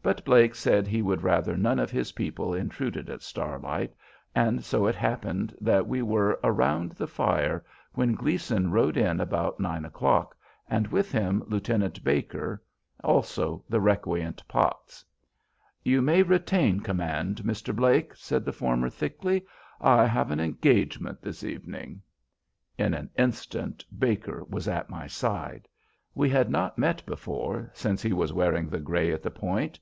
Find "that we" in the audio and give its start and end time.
5.60-6.00